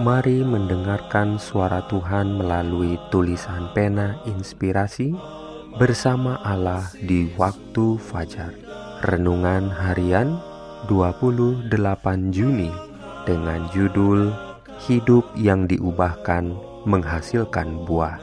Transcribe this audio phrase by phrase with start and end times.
[0.00, 5.12] Mari mendengarkan suara Tuhan melalui tulisan pena inspirasi
[5.76, 8.56] bersama Allah di waktu fajar.
[9.04, 10.40] Renungan harian
[10.88, 11.68] 28
[12.32, 12.72] Juni
[13.28, 14.32] dengan judul
[14.88, 16.56] Hidup yang diubahkan
[16.88, 18.16] menghasilkan buah.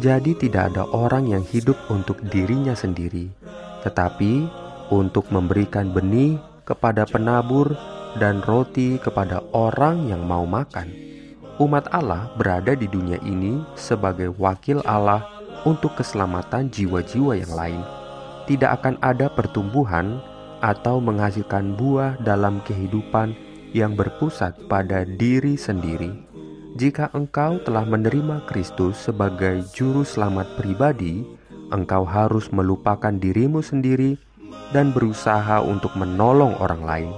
[0.00, 3.28] Jadi, tidak ada orang yang hidup untuk dirinya sendiri,
[3.84, 4.48] tetapi
[4.88, 7.76] untuk memberikan benih kepada penabur
[8.16, 10.88] dan roti kepada orang yang mau makan.
[11.60, 17.82] Umat Allah berada di dunia ini sebagai wakil Allah untuk keselamatan jiwa-jiwa yang lain.
[18.48, 20.18] Tidak akan ada pertumbuhan
[20.62, 23.34] atau menghasilkan buah dalam kehidupan
[23.74, 26.12] yang berpusat pada diri sendiri.
[26.72, 31.20] Jika engkau telah menerima Kristus sebagai juru selamat pribadi,
[31.68, 34.16] engkau harus melupakan dirimu sendiri
[34.72, 37.12] dan berusaha untuk menolong orang lain.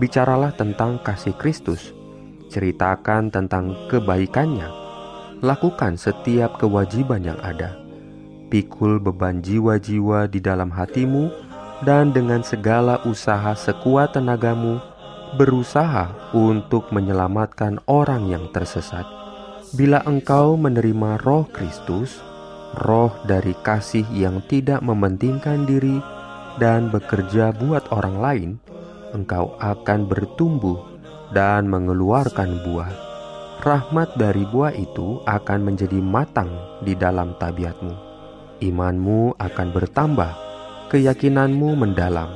[0.00, 1.92] Bicaralah tentang kasih Kristus,
[2.48, 4.87] ceritakan tentang kebaikannya,
[5.38, 7.78] lakukan setiap kewajiban yang ada.
[8.48, 11.30] Pikul beban jiwa-jiwa di dalam hatimu,
[11.86, 14.82] dan dengan segala usaha sekuat tenagamu,
[15.36, 19.04] berusaha untuk menyelamatkan orang yang tersesat.
[19.76, 22.18] Bila engkau menerima Roh Kristus,
[22.88, 26.00] roh dari kasih yang tidak mementingkan diri
[26.56, 28.50] dan bekerja buat orang lain,
[29.12, 30.80] engkau akan bertumbuh
[31.36, 33.07] dan mengeluarkan buah
[33.62, 36.50] rahmat dari buah itu akan menjadi matang
[36.82, 37.94] di dalam tabiatmu.
[38.58, 40.32] Imanmu akan bertambah,
[40.90, 42.30] keyakinanmu mendalam,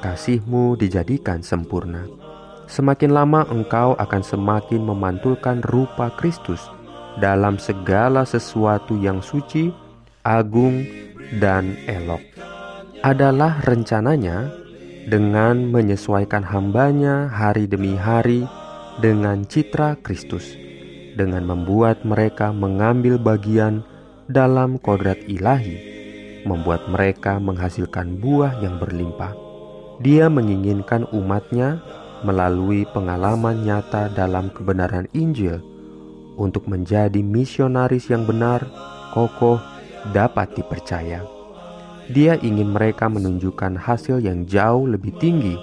[0.00, 2.08] kasihmu dijadikan sempurna.
[2.68, 6.60] Semakin lama engkau akan semakin memantulkan rupa Kristus
[7.16, 9.72] dalam segala sesuatu yang suci,
[10.24, 10.84] agung,
[11.40, 12.20] dan elok.
[13.00, 14.52] Adalah rencananya
[15.08, 18.44] dengan menyesuaikan hambanya hari demi hari
[18.98, 20.58] dengan citra Kristus,
[21.14, 23.86] dengan membuat mereka mengambil bagian
[24.26, 25.78] dalam kodrat ilahi,
[26.42, 29.34] membuat mereka menghasilkan buah yang berlimpah.
[30.02, 31.78] Dia menginginkan umatnya
[32.26, 35.62] melalui pengalaman nyata dalam kebenaran Injil
[36.38, 38.66] untuk menjadi misionaris yang benar,
[39.14, 39.58] kokoh,
[40.10, 41.22] dapat dipercaya.
[42.10, 45.54] Dia ingin mereka menunjukkan hasil yang jauh lebih tinggi,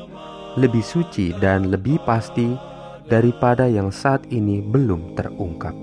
[0.56, 2.75] lebih suci, dan lebih pasti
[3.06, 5.76] daripada yang saat ini belum terungkap.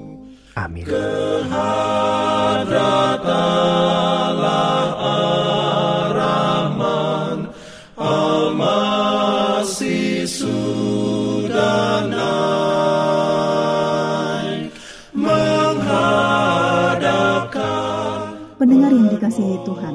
[0.59, 0.85] Amin.
[18.63, 19.95] Pendengar yang dikasihi Tuhan,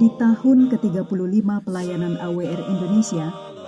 [0.00, 3.28] di tahun ke-35 pelayanan AWR Indonesia,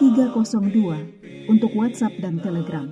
[0.00, 2.88] 302 untuk WhatsApp dan Telegram.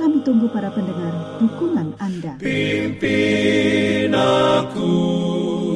[0.00, 2.40] Kami tunggu para pendengar dukungan Anda.
[2.40, 4.96] Pimpin aku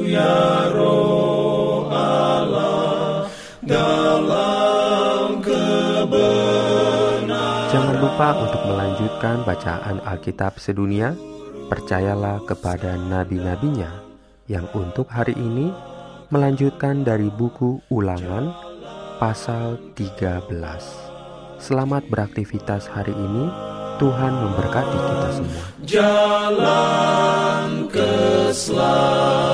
[0.09, 3.29] ya roh Allah
[3.61, 7.29] dalam kebenaran
[7.69, 11.13] Jangan lupa untuk melanjutkan bacaan Alkitab sedunia.
[11.65, 13.89] Percayalah kepada nabi-nabinya
[14.49, 15.73] yang untuk hari ini
[16.29, 18.64] melanjutkan dari buku Ulangan
[19.25, 20.53] pasal 13.
[21.57, 23.49] Selamat beraktivitas hari ini.
[23.97, 25.65] Tuhan memberkati kita semua.
[25.81, 27.09] Jalan
[27.89, 29.44] keselamatan